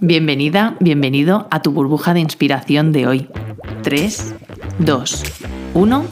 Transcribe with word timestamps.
Bienvenida, 0.00 0.76
bienvenido 0.78 1.48
a 1.50 1.60
tu 1.60 1.72
burbuja 1.72 2.14
de 2.14 2.20
inspiración 2.20 2.92
de 2.92 3.08
hoy. 3.08 3.28
3, 3.82 4.34
2, 4.78 5.22
1. 5.74 6.06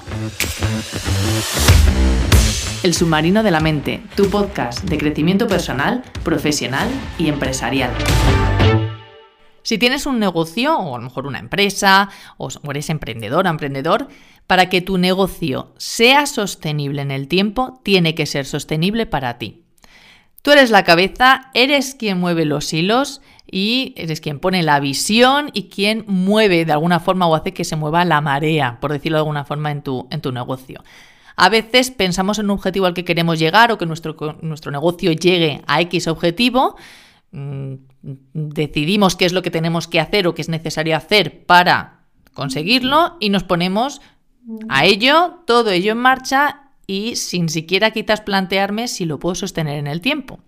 El 2.83 2.95
submarino 2.95 3.45
de 3.45 3.51
la 3.53 3.61
mente, 3.61 4.03
tu 4.17 4.29
podcast 4.29 4.83
de 4.83 4.99
crecimiento 4.99 5.47
personal, 5.47 6.03
profesional 6.25 6.89
y 7.17 7.29
empresarial. 7.29 7.93
Si 9.63 9.79
tienes 9.79 10.07
un 10.07 10.19
negocio 10.19 10.77
o 10.77 10.97
a 10.97 10.99
lo 10.99 11.05
mejor 11.05 11.29
una 11.29 11.39
empresa 11.39 12.09
o 12.39 12.49
eres 12.69 12.91
emprendedora, 12.91 13.51
emprendedor, 13.51 14.09
para 14.49 14.69
que 14.69 14.81
tu 14.81 14.99
negocio 14.99 15.75
sea 15.77 16.27
sostenible 16.27 17.03
en 17.03 17.13
el 17.13 17.29
tiempo, 17.29 17.81
tiene 17.85 18.17
que 18.17 18.27
ser 18.27 18.47
sostenible 18.47 19.07
para 19.07 19.39
ti. 19.39 19.63
Tú 20.43 20.53
eres 20.53 20.71
la 20.71 20.85
cabeza, 20.85 21.51
eres 21.55 21.97
quien 21.97 22.19
mueve 22.19 22.45
los 22.45 22.73
hilos 22.73 23.21
y 23.57 23.95
eres 23.97 24.21
quien 24.21 24.39
pone 24.39 24.63
la 24.63 24.81
visión 24.81 25.49
y 25.55 25.71
quien 25.71 26.05
mueve 26.07 26.67
de 26.67 26.73
alguna 26.73 27.01
forma 27.01 27.27
o 27.27 27.35
hace 27.35 27.55
que 27.55 27.65
se 27.65 27.75
mueva 27.75 28.05
la 28.05 28.21
marea, 28.21 28.79
por 28.81 28.93
decirlo 28.93 29.17
de 29.17 29.21
alguna 29.21 29.47
forma, 29.47 29.71
en 29.71 29.81
tu, 29.81 30.07
en 30.11 30.21
tu 30.21 30.31
negocio. 30.31 30.85
A 31.37 31.49
veces 31.49 31.91
pensamos 31.91 32.39
en 32.39 32.45
un 32.45 32.51
objetivo 32.51 32.85
al 32.85 32.93
que 32.93 33.07
queremos 33.07 33.39
llegar 33.39 33.73
o 33.73 33.79
que 33.79 33.87
nuestro, 33.87 34.15
nuestro 34.43 34.71
negocio 34.71 35.11
llegue 35.11 35.63
a 35.67 35.81
X 35.81 36.07
objetivo, 36.07 36.77
mm, 37.31 37.77
decidimos 38.35 39.17
qué 39.17 39.25
es 39.25 39.33
lo 39.33 39.41
que 39.41 39.51
tenemos 39.51 39.89
que 39.89 40.01
hacer 40.01 40.27
o 40.27 40.35
qué 40.35 40.43
es 40.43 40.51
necesario 40.51 40.95
hacer 40.95 41.47
para 41.47 42.01
conseguirlo 42.35 43.17
y 43.21 43.31
nos 43.31 43.45
ponemos 43.45 44.03
a 44.69 44.85
ello, 44.85 45.39
todo 45.47 45.71
ello 45.71 45.93
en 45.93 45.99
marcha 45.99 46.73
y 46.87 47.17
sin 47.17 47.49
siquiera 47.49 47.91
quizás 47.91 48.21
plantearme 48.21 48.87
si 48.87 49.07
lo 49.07 49.19
puedo 49.19 49.35
sostener 49.35 49.79
en 49.79 49.87
el 49.87 50.03
tiempo. 50.03 50.41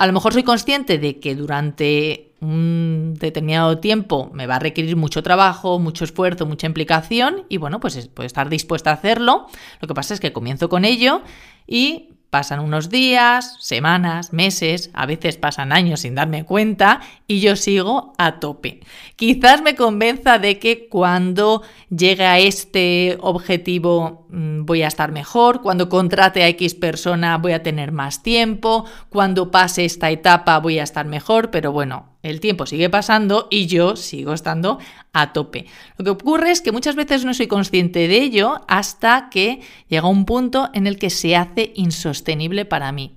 A 0.00 0.06
lo 0.06 0.14
mejor 0.14 0.32
soy 0.32 0.44
consciente 0.44 0.96
de 0.96 1.20
que 1.20 1.34
durante 1.34 2.32
un 2.40 3.16
determinado 3.20 3.80
tiempo 3.80 4.30
me 4.32 4.46
va 4.46 4.56
a 4.56 4.58
requerir 4.58 4.96
mucho 4.96 5.22
trabajo, 5.22 5.78
mucho 5.78 6.04
esfuerzo, 6.04 6.46
mucha 6.46 6.66
implicación 6.66 7.44
y 7.50 7.58
bueno, 7.58 7.80
pues 7.80 8.08
puedo 8.08 8.26
estar 8.26 8.48
dispuesta 8.48 8.88
a 8.88 8.94
hacerlo. 8.94 9.46
Lo 9.78 9.88
que 9.88 9.92
pasa 9.92 10.14
es 10.14 10.20
que 10.20 10.32
comienzo 10.32 10.70
con 10.70 10.86
ello 10.86 11.20
y 11.66 12.14
Pasan 12.30 12.60
unos 12.60 12.90
días, 12.90 13.56
semanas, 13.58 14.32
meses, 14.32 14.90
a 14.94 15.04
veces 15.04 15.36
pasan 15.36 15.72
años 15.72 16.00
sin 16.00 16.14
darme 16.14 16.44
cuenta 16.44 17.00
y 17.26 17.40
yo 17.40 17.56
sigo 17.56 18.12
a 18.18 18.38
tope. 18.38 18.80
Quizás 19.16 19.62
me 19.62 19.74
convenza 19.74 20.38
de 20.38 20.60
que 20.60 20.88
cuando 20.88 21.62
llegue 21.88 22.24
a 22.24 22.38
este 22.38 23.18
objetivo 23.20 24.28
mm, 24.30 24.64
voy 24.64 24.82
a 24.82 24.88
estar 24.88 25.10
mejor, 25.10 25.60
cuando 25.60 25.88
contrate 25.88 26.44
a 26.44 26.48
X 26.48 26.76
persona 26.76 27.36
voy 27.36 27.50
a 27.52 27.64
tener 27.64 27.90
más 27.90 28.22
tiempo, 28.22 28.84
cuando 29.08 29.50
pase 29.50 29.84
esta 29.84 30.10
etapa 30.10 30.58
voy 30.60 30.78
a 30.78 30.84
estar 30.84 31.06
mejor, 31.06 31.50
pero 31.50 31.72
bueno, 31.72 32.09
el 32.22 32.40
tiempo 32.40 32.66
sigue 32.66 32.90
pasando 32.90 33.48
y 33.50 33.66
yo 33.66 33.96
sigo 33.96 34.34
estando 34.34 34.78
a 35.12 35.32
tope. 35.32 35.66
Lo 35.96 36.04
que 36.04 36.10
ocurre 36.10 36.50
es 36.50 36.60
que 36.60 36.72
muchas 36.72 36.96
veces 36.96 37.24
no 37.24 37.32
soy 37.32 37.46
consciente 37.46 38.08
de 38.08 38.18
ello 38.18 38.60
hasta 38.68 39.28
que 39.30 39.60
llega 39.88 40.08
un 40.08 40.26
punto 40.26 40.68
en 40.74 40.86
el 40.86 40.98
que 40.98 41.10
se 41.10 41.36
hace 41.36 41.72
insostenible 41.74 42.64
para 42.64 42.92
mí. 42.92 43.16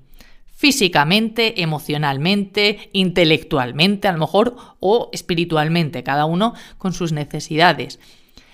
Físicamente, 0.55 1.61
emocionalmente, 1.61 2.89
intelectualmente, 2.93 4.07
a 4.07 4.13
lo 4.13 4.19
mejor, 4.19 4.55
o 4.79 5.09
espiritualmente, 5.11 6.03
cada 6.03 6.23
uno 6.23 6.53
con 6.77 6.93
sus 6.93 7.11
necesidades. 7.11 7.99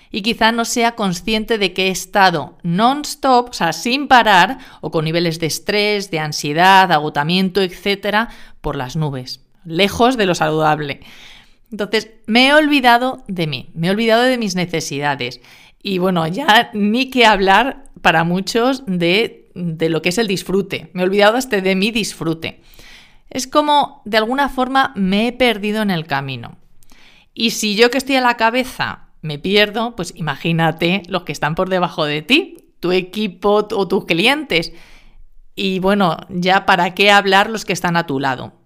Y 0.10 0.24
quizá 0.24 0.52
no 0.52 0.66
sea 0.66 0.96
consciente 0.96 1.60
de 1.60 1.72
que 1.74 1.88
he 1.88 1.92
estado 1.92 2.58
non-stop, 2.64 3.50
o 3.52 3.54
sea, 3.54 3.74
sin 3.74 4.08
parar, 4.08 4.58
o 4.82 4.90
con 4.90 5.06
niveles 5.06 5.40
de 5.40 5.46
estrés, 5.46 6.10
de 6.10 6.18
ansiedad, 6.18 6.92
agotamiento, 6.92 7.62
etcétera, 7.62 8.30
por 8.60 8.76
las 8.76 8.96
nubes 8.96 9.42
lejos 9.66 10.18
de 10.18 10.26
lo 10.26 10.36
saludable. 10.36 11.02
Entonces, 11.72 12.12
me 12.26 12.48
he 12.48 12.54
olvidado 12.54 13.24
de 13.28 13.48
mí, 13.48 13.70
me 13.74 13.88
he 13.88 13.92
olvidado 13.92 14.24
de 14.24 14.38
mis 14.38 14.56
necesidades. 14.56 15.42
Y 15.82 16.00
bueno, 16.00 16.28
ya 16.28 16.72
ni 16.74 17.10
que 17.10 17.26
hablar 17.26 17.86
para 18.02 18.24
muchos 18.24 18.84
de, 18.86 19.50
de 19.56 19.90
lo 19.90 20.02
que 20.02 20.10
es 20.10 20.18
el 20.18 20.28
disfrute. 20.28 20.90
Me 20.94 21.02
he 21.02 21.06
olvidado 21.06 21.38
hasta 21.38 21.62
de 21.62 21.76
mi 21.76 21.92
disfrute. 21.92 22.62
Es 23.30 23.48
como, 23.48 24.02
de 24.06 24.18
alguna 24.18 24.50
forma, 24.50 24.92
me 24.96 25.28
he 25.28 25.32
perdido 25.32 25.82
en 25.82 25.92
el 25.92 26.08
camino. 26.08 26.58
Y 27.34 27.52
si 27.52 27.76
yo 27.76 27.92
que 27.92 28.00
estoy 28.00 28.16
a 28.16 28.22
la 28.22 28.38
cabeza 28.38 29.10
me 29.22 29.38
pierdo, 29.38 29.96
pues 29.96 30.14
imagínate 30.16 31.04
los 31.08 31.24
que 31.24 31.32
están 31.32 31.54
por 31.54 31.70
debajo 31.70 32.06
de 32.06 32.22
ti, 32.22 32.58
tu 32.80 32.92
equipo 32.92 33.68
o 33.72 33.88
tus 33.88 34.06
clientes. 34.06 34.74
Y 35.56 35.80
bueno, 35.80 36.18
ya 36.30 36.66
para 36.66 36.96
qué 36.96 37.12
hablar 37.12 37.50
los 37.50 37.64
que 37.64 37.74
están 37.74 37.96
a 37.96 38.08
tu 38.08 38.20
lado 38.20 38.59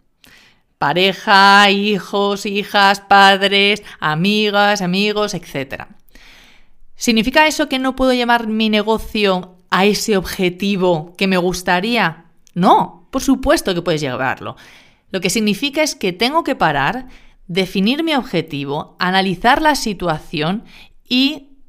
pareja, 0.83 1.69
hijos, 1.69 2.45
hijas, 2.45 2.99
padres, 2.99 3.81
amigas, 4.01 4.81
amigos, 4.81 5.33
etc. 5.33 5.85
¿Significa 6.97 7.47
eso 7.47 7.69
que 7.69 7.79
no 7.79 7.95
puedo 7.95 8.11
llevar 8.11 8.47
mi 8.47 8.67
negocio 8.67 9.55
a 9.69 9.85
ese 9.85 10.17
objetivo 10.17 11.13
que 11.17 11.27
me 11.27 11.37
gustaría? 11.37 12.25
No, 12.53 13.07
por 13.11 13.21
supuesto 13.21 13.73
que 13.73 13.81
puedes 13.81 14.01
llevarlo. 14.01 14.57
Lo 15.09 15.21
que 15.21 15.29
significa 15.29 15.83
es 15.83 15.95
que 15.95 16.11
tengo 16.11 16.43
que 16.43 16.57
parar, 16.57 17.07
definir 17.47 18.03
mi 18.03 18.13
objetivo, 18.13 18.97
analizar 18.99 19.61
la 19.61 19.75
situación 19.75 20.65
y 21.07 21.59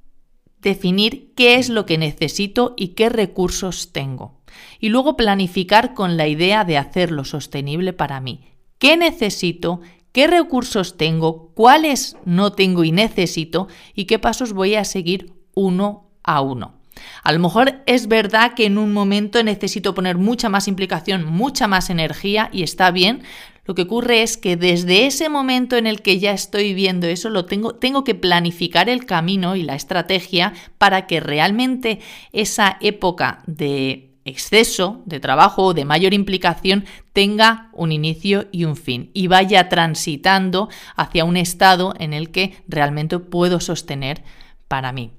definir 0.60 1.34
qué 1.36 1.54
es 1.54 1.68
lo 1.68 1.86
que 1.86 1.98
necesito 1.98 2.74
y 2.76 2.88
qué 2.96 3.10
recursos 3.10 3.92
tengo. 3.92 4.40
Y 4.80 4.88
luego 4.88 5.16
planificar 5.16 5.94
con 5.94 6.16
la 6.16 6.26
idea 6.26 6.64
de 6.64 6.78
hacerlo 6.78 7.24
sostenible 7.24 7.92
para 7.92 8.18
mí, 8.18 8.53
qué 8.84 8.98
necesito, 8.98 9.80
qué 10.12 10.26
recursos 10.26 10.98
tengo, 10.98 11.52
cuáles 11.54 12.18
no 12.26 12.52
tengo 12.52 12.84
y 12.84 12.92
necesito 12.92 13.66
y 13.94 14.04
qué 14.04 14.18
pasos 14.18 14.52
voy 14.52 14.74
a 14.74 14.84
seguir 14.84 15.32
uno 15.54 16.10
a 16.22 16.42
uno. 16.42 16.74
A 17.22 17.32
lo 17.32 17.38
mejor 17.38 17.82
es 17.86 18.08
verdad 18.08 18.52
que 18.52 18.66
en 18.66 18.76
un 18.76 18.92
momento 18.92 19.42
necesito 19.42 19.94
poner 19.94 20.18
mucha 20.18 20.50
más 20.50 20.68
implicación, 20.68 21.24
mucha 21.24 21.66
más 21.66 21.88
energía 21.88 22.50
y 22.52 22.62
está 22.62 22.90
bien. 22.90 23.22
Lo 23.64 23.74
que 23.74 23.82
ocurre 23.82 24.22
es 24.22 24.36
que 24.36 24.58
desde 24.58 25.06
ese 25.06 25.30
momento 25.30 25.78
en 25.78 25.86
el 25.86 26.02
que 26.02 26.18
ya 26.18 26.32
estoy 26.32 26.74
viendo 26.74 27.06
eso, 27.06 27.30
lo 27.30 27.46
tengo, 27.46 27.76
tengo 27.76 28.04
que 28.04 28.14
planificar 28.14 28.90
el 28.90 29.06
camino 29.06 29.56
y 29.56 29.62
la 29.62 29.76
estrategia 29.76 30.52
para 30.76 31.06
que 31.06 31.20
realmente 31.20 32.00
esa 32.32 32.76
época 32.82 33.42
de 33.46 34.13
exceso 34.24 35.02
de 35.04 35.20
trabajo 35.20 35.64
o 35.64 35.74
de 35.74 35.84
mayor 35.84 36.14
implicación 36.14 36.84
tenga 37.12 37.68
un 37.72 37.92
inicio 37.92 38.46
y 38.52 38.64
un 38.64 38.76
fin 38.76 39.10
y 39.14 39.26
vaya 39.26 39.68
transitando 39.68 40.68
hacia 40.96 41.24
un 41.24 41.36
estado 41.36 41.94
en 41.98 42.12
el 42.12 42.30
que 42.30 42.62
realmente 42.66 43.18
puedo 43.18 43.60
sostener 43.60 44.24
para 44.68 44.92
mí. 44.92 45.12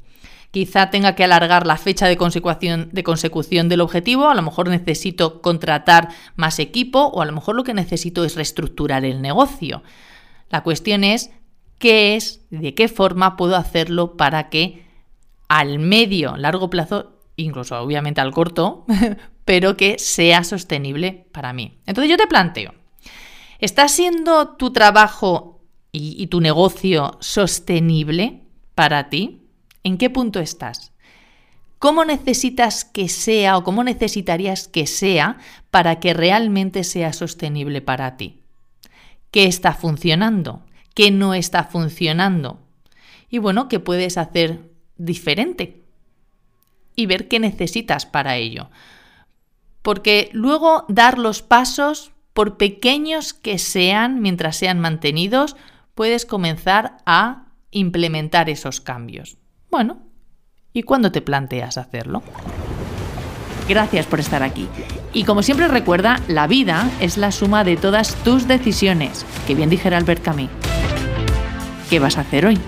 Quizá 0.52 0.90
tenga 0.90 1.16
que 1.16 1.24
alargar 1.26 1.68
la 1.68 1.76
fecha 1.76 2.08
de 2.08 2.16
consecución, 2.16 2.90
de 2.94 3.04
consecución 3.04 3.68
del 3.68 3.82
objetivo, 3.82 4.30
a 4.30 4.36
lo 4.36 4.42
mejor 4.42 4.70
necesito 4.70 5.42
contratar 5.42 6.10
más 6.38 6.60
equipo 6.60 7.08
o 7.08 7.22
a 7.22 7.26
lo 7.26 7.34
mejor 7.34 7.56
lo 7.56 7.66
que 7.66 7.74
necesito 7.74 8.24
es 8.24 8.36
reestructurar 8.36 9.04
el 9.04 9.22
negocio. 9.22 9.84
La 10.50 10.64
cuestión 10.64 11.04
es 11.04 11.30
qué 11.78 12.16
es, 12.16 12.40
de 12.52 12.74
qué 12.74 12.88
forma 12.88 13.36
puedo 13.36 13.58
hacerlo 13.58 14.16
para 14.16 14.50
que 14.50 14.86
al 15.48 15.78
medio, 15.80 16.38
largo 16.38 16.70
plazo 16.70 17.15
incluso 17.36 17.80
obviamente 17.80 18.22
al 18.22 18.32
corto, 18.32 18.86
pero 19.46 19.78
que 19.78 20.00
sea 20.00 20.44
sostenible 20.44 21.28
para 21.32 21.54
mí. 21.54 21.80
Entonces 21.86 22.10
yo 22.10 22.18
te 22.18 22.28
planteo, 22.28 22.74
¿está 23.60 23.88
siendo 23.88 24.56
tu 24.56 24.72
trabajo 24.72 25.62
y, 25.92 26.22
y 26.22 26.28
tu 26.28 26.42
negocio 26.42 27.18
sostenible 27.20 28.42
para 28.74 29.10
ti? 29.10 29.42
¿En 29.84 29.98
qué 29.98 30.10
punto 30.10 30.40
estás? 30.40 30.92
¿Cómo 31.80 32.06
necesitas 32.06 32.86
que 32.86 33.10
sea 33.10 33.58
o 33.58 33.64
cómo 33.64 33.84
necesitarías 33.84 34.68
que 34.68 34.88
sea 34.88 35.38
para 35.70 36.00
que 36.00 36.14
realmente 36.14 36.84
sea 36.84 37.14
sostenible 37.14 37.82
para 37.82 38.18
ti? 38.18 38.42
¿Qué 39.30 39.46
está 39.46 39.74
funcionando? 39.74 40.64
¿Qué 40.96 41.12
no 41.12 41.34
está 41.34 41.66
funcionando? 41.66 42.60
Y 43.30 43.38
bueno, 43.38 43.68
¿qué 43.68 43.80
puedes 43.80 44.18
hacer 44.18 44.72
diferente? 44.98 45.85
Y 46.96 47.06
ver 47.06 47.28
qué 47.28 47.40
necesitas 47.40 48.06
para 48.06 48.38
ello. 48.38 48.70
Porque 49.82 50.30
luego 50.34 50.86
dar 50.88 51.18
los 51.18 51.42
pasos, 51.42 52.12
por 52.34 52.58
pequeños 52.58 53.34
que 53.34 53.58
sean, 53.60 54.22
mientras 54.22 54.58
sean 54.58 54.80
mantenidos, 54.80 55.56
puedes 55.94 56.26
comenzar 56.26 56.98
a 57.06 57.46
implementar 57.72 58.50
esos 58.50 58.82
cambios. 58.82 59.38
Bueno, 59.70 60.00
¿y 60.74 60.84
cuándo 60.84 61.12
te 61.12 61.22
planteas 61.22 61.78
hacerlo? 61.78 62.24
Gracias 63.68 64.06
por 64.06 64.20
estar 64.20 64.44
aquí. 64.44 64.68
Y 65.14 65.24
como 65.24 65.42
siempre 65.42 65.68
recuerda, 65.68 66.20
la 66.28 66.48
vida 66.48 66.90
es 67.00 67.18
la 67.18 67.32
suma 67.32 67.64
de 67.64 67.78
todas 67.78 68.16
tus 68.24 68.48
decisiones, 68.48 69.26
que 69.48 69.56
bien 69.56 69.70
dijera 69.70 69.98
Albert 69.98 70.24
Camus. 70.24 70.50
¿Qué 71.90 72.00
vas 72.00 72.18
a 72.18 72.22
hacer 72.22 72.46
hoy? 72.46 72.60